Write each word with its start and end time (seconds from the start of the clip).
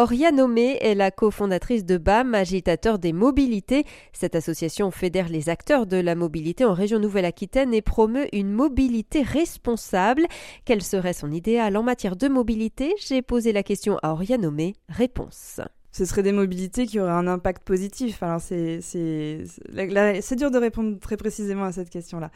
Oria 0.00 0.32
Nomé 0.32 0.78
est 0.80 0.94
la 0.94 1.10
cofondatrice 1.10 1.84
de 1.84 1.98
BAM, 1.98 2.34
agitateur 2.34 2.98
des 2.98 3.12
mobilités. 3.12 3.84
Cette 4.14 4.34
association 4.34 4.90
fédère 4.90 5.28
les 5.28 5.50
acteurs 5.50 5.86
de 5.86 5.98
la 5.98 6.14
mobilité 6.14 6.64
en 6.64 6.72
région 6.72 6.98
Nouvelle-Aquitaine 6.98 7.74
et 7.74 7.82
promeut 7.82 8.26
une 8.34 8.50
mobilité 8.50 9.20
responsable. 9.20 10.24
Quel 10.64 10.80
serait 10.80 11.12
son 11.12 11.30
idéal 11.30 11.76
en 11.76 11.82
matière 11.82 12.16
de 12.16 12.28
mobilité? 12.28 12.94
J'ai 13.06 13.20
posé 13.20 13.52
la 13.52 13.62
question 13.62 13.98
à 14.02 14.12
Oria 14.12 14.38
Nomé. 14.38 14.74
Réponse 14.88 15.60
ce 15.92 16.04
serait 16.04 16.22
des 16.22 16.30
mobilités 16.30 16.86
qui 16.86 17.00
auraient 17.00 17.10
un 17.10 17.26
impact 17.26 17.64
positif. 17.64 18.22
Alors 18.22 18.40
c'est 18.40 18.80
c'est 18.80 20.36
dur 20.36 20.52
de 20.52 20.56
répondre 20.56 21.00
très 21.00 21.16
précisément 21.16 21.64
à 21.64 21.72
cette 21.72 21.90
question-là. 21.90 22.30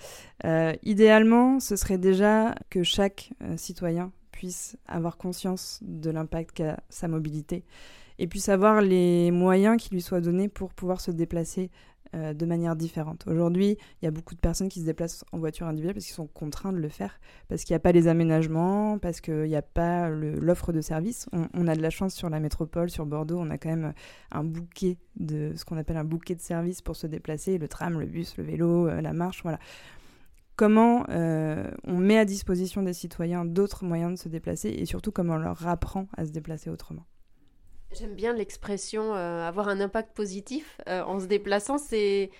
Euh, 0.45 0.73
idéalement, 0.83 1.61
ce 1.61 1.77
serait 1.77 1.97
déjà 1.97 2.57
que 2.69 2.83
chaque 2.83 3.31
euh, 3.43 3.57
citoyen 3.57 4.11
puisse 4.45 4.77
avoir 4.87 5.17
conscience 5.17 5.81
de 5.81 6.11
l'impact 6.11 6.53
qu'a 6.53 6.79
sa 6.91 7.09
mobilité 7.09 7.65
et 8.19 8.27
puisse 8.27 8.51
avoir 8.51 8.83
les 8.83 9.31
moyens 9.31 9.79
qui 9.79 9.89
lui 9.95 10.03
soient 10.03 10.21
donnés 10.21 10.51
pour 10.51 10.75
pouvoir 10.75 11.01
se 11.01 11.11
déplacer 11.11 11.71
euh, 12.15 12.35
de 12.35 12.45
manière 12.45 12.77
différente. 12.77 13.27
Aujourd'hui, 13.27 13.79
il 14.03 14.05
y 14.05 14.09
a 14.09 14.11
beaucoup 14.11 14.35
de 14.35 14.41
personnes 14.41 14.69
qui 14.69 14.81
se 14.81 14.85
déplacent 14.85 15.25
en 15.33 15.39
voiture 15.39 15.67
individuelle 15.67 15.95
parce 15.95 16.05
qu'ils 16.05 16.15
sont 16.15 16.27
contraints 16.27 16.75
de 16.75 16.79
le 16.79 16.91
faire, 16.91 17.19
parce 17.49 17.65
qu'il 17.65 17.73
n'y 17.73 17.79
a 17.79 17.81
pas 17.81 17.93
les 17.93 18.07
aménagements, 18.07 18.99
parce 18.99 19.23
qu'il 19.23 19.45
n'y 19.45 19.57
a 19.57 19.63
pas 19.63 20.11
l'offre 20.11 20.75
de 20.75 20.83
services. 20.83 21.27
On, 21.55 21.67
a 21.67 21.75
de 21.75 21.81
la 21.81 21.91
chance 21.91 22.15
sur 22.15 22.29
la 22.29 22.41
métropole, 22.41 22.91
sur 22.91 23.07
Bordeaux, 23.07 23.39
on 23.39 23.49
a 23.49 23.57
quand 23.57 23.71
même 23.71 23.95
un 24.31 24.45
bouquet 24.45 24.99
de 25.17 25.55
ce 25.57 25.65
qu'on 25.65 25.79
appelle 25.79 25.97
un 25.97 26.05
bouquet 26.05 26.35
de 26.35 26.43
services 26.43 26.83
pour 26.83 26.97
se 26.97 27.07
déplacer, 27.07 27.57
le 27.57 27.67
tram, 27.67 27.99
le 27.99 28.05
bus, 28.05 28.37
le 28.37 28.45
vélo, 28.45 28.89
euh, 28.89 29.01
la 29.01 29.15
marche, 29.15 29.43
voilà 29.43 29.59
comment 30.57 31.05
euh, 31.09 31.71
on 31.85 31.99
met 31.99 32.19
à 32.19 32.25
disposition 32.25 32.83
des 32.83 32.93
citoyens 32.93 33.45
d'autres 33.45 33.85
moyens 33.85 34.13
de 34.13 34.19
se 34.19 34.29
déplacer 34.29 34.69
et 34.69 34.87
surtout 34.87 35.13
comment 35.13 35.35
on 35.35 35.39
leur 35.39 35.67
apprend 35.67 36.09
à 36.17 36.25
se 36.25 36.31
déplacer 36.31 36.71
autrement. 36.71 37.05
J'aime 37.93 38.15
bien 38.15 38.33
l'expression 38.33 39.15
euh, 39.15 39.47
avoir 39.47 39.69
un 39.69 39.81
impact 39.81 40.17
positif 40.17 40.81
euh, 40.89 41.03
en 41.03 41.21
se 41.21 41.27
déplaçant. 41.27 41.79
C'est, 41.79 42.31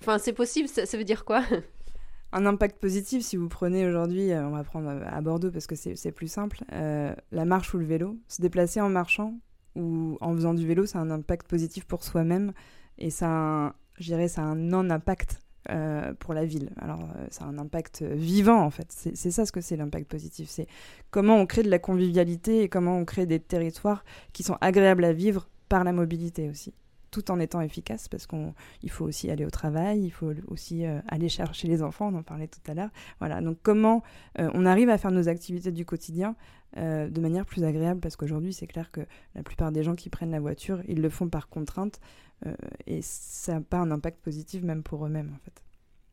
enfin, 0.00 0.18
c'est 0.18 0.32
possible. 0.32 0.68
Ça, 0.68 0.84
veut 0.96 1.04
dire 1.04 1.24
quoi? 1.24 1.42
Un 2.32 2.44
impact 2.44 2.80
positif, 2.80 3.22
si 3.22 3.36
vous 3.36 3.48
prenez 3.48 3.86
aujourd'hui, 3.86 4.32
on 4.34 4.50
va 4.50 4.64
prendre 4.64 4.88
à 4.90 5.20
Bordeaux 5.20 5.52
parce 5.52 5.68
que 5.68 5.76
c'est 5.76 6.12
plus 6.12 6.26
simple, 6.26 6.64
la 6.68 7.44
marche 7.44 7.72
ou 7.72 7.78
le 7.78 7.86
vélo, 7.86 8.18
se 8.26 8.42
déplacer 8.42 8.80
en 8.80 8.90
marchant 8.90 9.38
ou 9.76 10.18
en 10.20 10.34
faisant 10.34 10.52
du 10.52 10.66
vélo, 10.66 10.86
c'est 10.86 10.98
un 10.98 11.10
impact 11.12 11.46
positif 11.46 11.86
pour 11.86 12.02
soi-même 12.02 12.52
et 12.98 13.10
ça, 13.10 13.76
je 13.98 14.06
dirais, 14.06 14.26
ça 14.26 14.42
a 14.42 14.44
un 14.44 14.56
non-impact 14.56 15.45
euh, 15.70 16.12
pour 16.18 16.34
la 16.34 16.44
ville. 16.44 16.70
Alors, 16.80 17.00
euh, 17.02 17.26
ça 17.30 17.44
a 17.44 17.48
un 17.48 17.58
impact 17.58 18.02
vivant, 18.02 18.60
en 18.60 18.70
fait. 18.70 18.86
C'est 18.90 19.30
ça 19.30 19.46
ce 19.46 19.52
que 19.52 19.60
c'est 19.60 19.76
l'impact 19.76 20.08
positif. 20.08 20.48
C'est 20.48 20.66
comment 21.10 21.36
on 21.36 21.46
crée 21.46 21.62
de 21.62 21.70
la 21.70 21.78
convivialité 21.78 22.62
et 22.62 22.68
comment 22.68 22.96
on 22.96 23.04
crée 23.04 23.26
des 23.26 23.40
territoires 23.40 24.04
qui 24.32 24.42
sont 24.42 24.56
agréables 24.60 25.04
à 25.04 25.12
vivre 25.12 25.48
par 25.68 25.84
la 25.84 25.92
mobilité 25.92 26.48
aussi 26.48 26.74
tout 27.22 27.30
en 27.30 27.40
étant 27.40 27.60
efficace 27.60 28.08
parce 28.08 28.26
qu'il 28.26 28.90
faut 28.90 29.04
aussi 29.04 29.30
aller 29.30 29.44
au 29.44 29.50
travail, 29.50 30.04
il 30.04 30.10
faut 30.10 30.32
aussi 30.48 30.84
euh, 30.84 31.00
aller 31.08 31.28
chercher 31.28 31.68
les 31.68 31.82
enfants, 31.82 32.12
on 32.12 32.18
en 32.18 32.22
parlait 32.22 32.48
tout 32.48 32.60
à 32.70 32.74
l'heure. 32.74 32.90
Voilà, 33.18 33.40
donc 33.40 33.58
comment 33.62 34.02
on 34.38 34.66
arrive 34.66 34.90
à 34.90 34.98
faire 34.98 35.10
nos 35.10 35.28
activités 35.28 35.72
du 35.72 35.84
quotidien 35.84 36.36
de 36.76 37.20
manière 37.20 37.46
plus 37.46 37.64
agréable? 37.64 38.00
Parce 38.00 38.16
qu'aujourd'hui 38.16 38.52
c'est 38.52 38.66
clair 38.66 38.90
que 38.90 39.00
la 39.34 39.42
plupart 39.42 39.72
des 39.72 39.82
gens 39.82 39.94
qui 39.94 40.10
prennent 40.10 40.30
la 40.30 40.40
voiture, 40.40 40.82
ils 40.88 41.00
le 41.00 41.08
font 41.08 41.28
par 41.28 41.48
contrainte 41.48 42.00
euh, 42.44 42.54
et 42.86 43.00
ça 43.02 43.54
n'a 43.54 43.60
pas 43.60 43.78
un 43.78 43.90
impact 43.90 44.20
positif 44.20 44.62
même 44.62 44.82
pour 44.82 45.06
eux-mêmes 45.06 45.32
en 45.34 45.38
fait. 45.44 45.62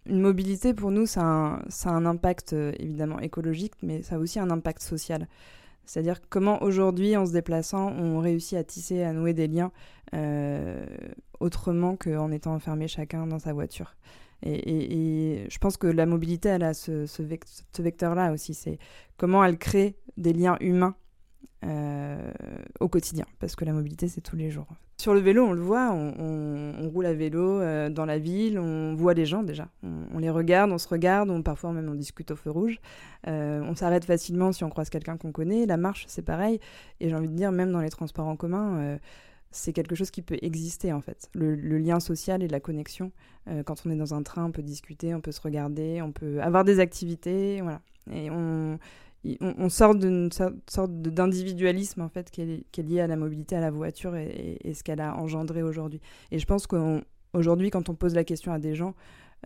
Une 0.06 0.20
mobilité 0.20 0.74
pour 0.74 0.92
nous, 0.92 1.06
ça 1.06 1.22
a 1.22 1.90
un, 1.90 2.06
impact 2.06 2.54
euh, 2.54 2.74
évidemment 2.78 3.20
écologique, 3.20 3.74
mais 3.82 4.02
ça 4.02 4.16
a 4.16 4.20
aussi 4.20 4.38
un 4.38 4.50
impact 4.50 4.82
social. 4.82 5.28
C'est-à-dire 5.86 6.20
comment 6.30 6.62
aujourd'hui, 6.64 7.18
en 7.18 7.26
se 7.26 7.34
déplaçant, 7.34 7.92
on 7.92 8.20
réussit 8.20 8.58
à 8.58 8.64
tisser, 8.64 9.04
à 9.04 9.14
nouer 9.14 9.34
des 9.34 9.48
liens 9.48 9.72
euh, 10.14 10.86
autrement 11.40 11.96
qu'en 11.96 12.32
étant 12.32 12.54
enfermé 12.54 12.88
chacun 12.88 13.28
dans 13.28 13.40
sa 13.40 13.54
voiture. 13.54 13.96
Et, 14.46 15.46
je 15.50 15.58
pense 15.58 15.78
que 15.78 15.88
la 15.88 16.06
mobilité, 16.06 16.50
elle 16.50 16.64
a 16.64 16.74
ce, 16.74 17.06
ce, 17.06 17.82
vecteur-là 17.82 18.34
aussi. 18.34 18.54
C'est 18.54 18.78
comment 19.16 19.44
elle 19.44 19.58
crée 19.58 19.96
des 20.18 20.34
liens 20.34 20.58
humains 20.60 20.96
au 22.82 22.90
quotidien, 22.90 23.26
parce 23.40 23.56
que 23.56 23.64
la 23.64 23.72
mobilité, 23.72 24.10
c'est 24.10 24.20
tous 24.20 24.36
les 24.36 24.52
jours. 24.52 24.68
Sur 25.04 25.14
le 25.14 25.20
vélo, 25.20 25.44
on 25.44 25.52
le 25.52 25.62
voit, 25.62 25.92
on, 25.92 26.90
roule 26.94 27.06
à 27.08 27.14
vélo 27.14 27.60
euh, 27.60 27.90
dans 27.90 28.06
la 28.06 28.20
ville, 28.20 28.58
on 28.58 28.96
voit 28.96 29.14
les 29.14 29.26
gens 29.26 29.44
déjà. 29.44 29.68
On, 29.84 30.18
les 30.18 30.30
regarde, 30.30 30.72
on 30.72 30.78
se 30.78 30.88
regarde, 30.88 31.30
on, 31.30 31.42
parfois 31.42 31.74
même 31.74 31.90
on 31.90 31.94
discute 31.94 32.32
au 32.32 32.38
feu 32.38 32.50
rouge. 32.52 32.80
Euh, 33.28 33.62
on 33.68 33.76
s'arrête 33.76 34.06
facilement 34.06 34.54
si 34.54 34.64
on 34.64 34.70
croise 34.70 34.90
quelqu'un 34.90 35.18
qu'on 35.18 35.34
connaît. 35.34 35.66
La 35.66 35.76
marche, 35.76 36.06
c'est 36.08 36.22
pareil. 36.22 36.62
Et 37.02 37.10
j'ai 37.10 37.16
envie 37.16 37.28
de 37.28 37.36
dire, 37.36 37.52
même 37.52 37.74
dans 37.74 37.82
les 37.82 37.90
transports 37.90 38.28
en 38.28 38.38
commun, 38.38 38.78
euh, 38.78 38.98
c'est 39.52 39.74
quelque 39.74 39.94
chose 39.94 40.10
qui 40.10 40.22
peut 40.22 40.38
exister 40.42 40.94
en 40.94 41.02
fait. 41.02 41.30
Le, 41.34 41.54
lien 41.56 42.00
social 42.00 42.42
et 42.42 42.48
la 42.48 42.62
connexion. 42.62 43.12
quand 43.66 43.86
on 43.86 43.90
est 43.90 43.98
dans 43.98 44.14
un 44.14 44.24
train, 44.24 44.46
on 44.46 44.52
peut 44.54 44.64
discuter, 44.64 45.14
on 45.14 45.20
peut 45.20 45.34
se 45.34 45.42
regarder, 45.42 46.02
on 46.02 46.14
peut 46.14 46.42
avoir 46.42 46.64
des 46.64 46.80
activités. 46.80 47.60
Voilà. 47.60 47.82
Et 48.10 48.30
on, 48.32 48.80
on, 49.42 49.70
sort 49.70 49.96
d'une 49.96 50.30
sorte 50.32 50.92
d'individualisme 50.92 52.02
en 52.02 52.10
fait 52.10 52.30
qui 52.30 52.42
est, 52.42 52.78
lié 52.82 53.02
à 53.02 53.08
la 53.08 53.16
mobilité, 53.16 53.56
à 53.56 53.62
la 53.62 53.72
voiture 53.72 54.16
et, 54.16 54.74
ce 54.74 54.84
qu'elle 54.84 55.02
a 55.02 55.16
engendré 55.16 55.64
aujourd'hui. 55.64 56.02
Et 56.32 56.40
je 56.40 56.46
pense 56.46 56.68
qu'aujourd'hui, 56.68 57.70
quand 57.70 57.90
on 57.90 57.96
pose 57.96 58.16
la 58.16 58.24
question 58.24 58.52
à 58.52 58.60
des 58.60 58.76
gens, 58.76 58.96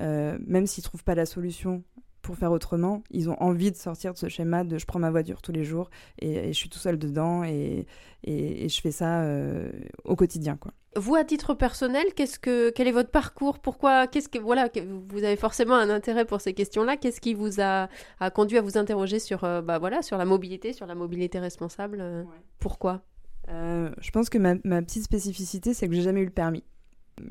euh, 0.02 0.38
même 0.46 0.68
s'ils 0.68 0.84
trouvent 0.84 1.04
pas 1.04 1.16
la 1.16 1.26
solution 1.26 1.84
pour 2.22 2.36
faire 2.36 2.52
autrement, 2.52 3.04
ils 3.12 3.30
ont 3.30 3.42
envie 3.42 3.72
de 3.72 3.78
sortir 3.78 4.14
de 4.14 4.18
ce 4.18 4.28
schéma 4.28 4.64
de 4.64 4.78
je 4.78 4.86
prends 4.86 5.00
ma 5.00 5.12
voiture 5.12 5.42
tous 5.42 5.52
les 5.52 5.64
jours 5.64 5.90
et, 6.20 6.48
je 6.48 6.58
suis 6.58 6.70
tout 6.70 6.80
seul 6.80 6.98
dedans 6.98 7.44
et, 7.44 7.86
je 8.26 8.82
fais 8.82 8.92
ça 8.92 9.22
euh, 9.22 9.72
au 10.04 10.16
quotidien 10.16 10.58
quoi. 10.58 10.74
Vous, 10.98 11.16
à 11.16 11.24
titre 11.24 11.54
personnel, 11.54 12.06
qu'est-ce 12.16 12.40
que, 12.40 12.72
quel 12.72 12.88
est 12.88 12.92
votre 12.92 13.12
parcours? 13.12 13.60
Pourquoi 13.60 14.08
Qu'est-ce 14.08 14.30
que 14.30 14.40
voilà 14.40 14.68
Vous 15.10 15.24
avez 15.24 15.36
forcément 15.36 15.76
un 15.76 15.90
intérêt 15.92 16.26
pour 16.26 16.42
ces 16.42 16.54
questions-là. 16.54 16.98
Qu'est-ce 16.98 17.22
qui 17.22 17.36
vous 17.36 17.62
a, 17.62 17.88
a, 18.20 18.32
conduit 18.32 18.58
à 18.58 18.62
vous 18.62 18.78
interroger 18.80 19.20
sur, 19.20 19.44
euh, 19.44 19.62
bah 19.62 19.78
voilà, 19.78 20.02
sur 20.02 20.18
la 20.18 20.26
mobilité, 20.26 20.74
sur 20.74 20.88
la 20.88 20.96
mobilité 20.96 21.38
responsable 21.38 22.00
euh, 22.02 22.24
Pourquoi? 22.60 23.04
Euh, 23.50 23.92
Je 24.00 24.10
pense 24.10 24.30
que 24.30 24.40
ma, 24.40 24.56
ma 24.64 24.82
petite 24.82 25.04
spécificité, 25.04 25.76
c'est 25.76 25.88
que 25.88 25.94
j'ai 25.94 26.02
jamais 26.02 26.22
eu 26.22 26.26
le 26.26 26.32
permis. 26.32 26.64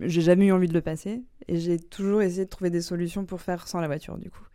J'ai 0.01 0.21
jamais 0.21 0.47
eu 0.47 0.53
envie 0.53 0.69
de 0.69 0.75
le 0.75 0.81
passer 0.81 1.23
et 1.49 1.57
j'ai 1.57 1.79
toujours 1.79 2.23
essayé 2.23 2.45
de 2.45 2.51
trouver 2.51 2.71
des 2.71 2.81
solutions 2.81 3.25
pour 3.25 3.41
faire 3.41 3.67
sans 3.67 3.81
la 3.81 3.89
voiture, 3.89 4.17
du 4.17 4.31
coup. 4.31 4.47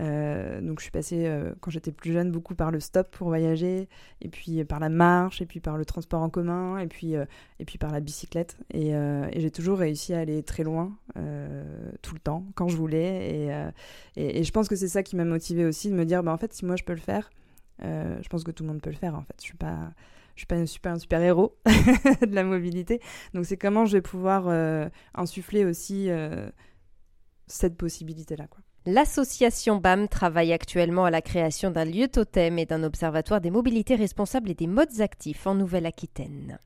Euh, 0.00 0.60
donc 0.60 0.78
je 0.78 0.84
suis 0.84 0.90
passée, 0.90 1.26
euh, 1.26 1.54
quand 1.60 1.70
j'étais 1.70 1.90
plus 1.90 2.12
jeune, 2.12 2.30
beaucoup 2.30 2.54
par 2.54 2.70
le 2.70 2.80
stop 2.80 3.10
pour 3.10 3.28
voyager, 3.28 3.88
et 4.20 4.28
puis 4.28 4.64
par 4.64 4.78
la 4.80 4.88
marche, 4.88 5.42
et 5.42 5.46
puis 5.46 5.60
par 5.60 5.76
le 5.76 5.84
transport 5.84 6.22
en 6.22 6.30
commun, 6.30 6.78
et 6.78 6.86
puis, 6.86 7.16
euh, 7.16 7.24
et 7.58 7.64
puis 7.64 7.78
par 7.78 7.90
la 7.90 8.00
bicyclette. 8.00 8.56
Et, 8.72 8.92
j'ai 9.36 9.50
toujours 9.50 9.78
réussi 9.78 10.14
à 10.14 10.18
aller 10.18 10.42
très 10.42 10.62
loin, 10.62 10.96
tout 12.02 12.14
le 12.14 12.20
temps, 12.20 12.44
quand 12.54 12.68
je 12.68 12.76
voulais. 12.76 13.72
Et, 14.16 14.44
je 14.44 14.50
pense 14.50 14.68
que 14.68 14.76
c'est 14.76 14.88
ça 14.88 15.02
qui 15.02 15.16
m'a 15.16 15.24
motivée 15.24 15.64
aussi, 15.64 15.90
de 15.90 15.94
me 15.94 16.04
dire, 16.04 16.22
bah, 16.22 16.32
en 16.32 16.38
fait, 16.38 16.52
si 16.52 16.64
moi 16.64 16.76
je 16.76 16.84
peux 16.84 16.94
le 16.94 17.00
faire, 17.00 17.30
je 17.80 18.28
pense 18.28 18.44
que 18.44 18.50
tout 18.50 18.62
le 18.64 18.68
monde 18.68 18.80
peut 18.80 18.90
le 18.90 18.96
faire, 18.96 19.14
en 19.14 19.22
fait. 19.22 19.34
Je 19.38 19.44
suis 19.44 19.56
pas 19.56 19.92
je 20.34 20.42
suis 20.42 20.46
pas 20.46 20.54
un 20.54 20.66
super, 20.66 20.92
un 20.92 20.98
super 21.00 21.20
héros 21.20 21.58
de 21.66 22.32
la 22.32 22.44
mobilité. 22.44 23.00
Donc 23.34 23.44
c'est 23.44 23.56
comment 23.56 23.86
je 23.86 23.96
vais 23.96 24.02
pouvoir 24.02 24.48
insuffler 25.14 25.64
aussi 25.64 26.08
cette 27.48 27.76
possibilité-là. 27.76 28.46
Quoi. 28.46 28.60
L'association 28.86 29.76
BAM 29.76 30.08
travaille 30.08 30.52
actuellement 30.52 31.04
à 31.04 31.10
la 31.10 31.20
création 31.20 31.70
d'un 31.70 31.84
lieu 31.84 32.08
totem 32.08 32.58
et 32.58 32.66
d'un 32.66 32.82
observatoire 32.84 33.40
des 33.40 33.50
mobilités 33.50 33.96
responsables 33.96 34.50
et 34.50 34.54
des 34.54 34.66
modes 34.66 35.00
actifs 35.00 35.46
en 35.46 35.54
Nouvelle-Aquitaine. 35.54 36.58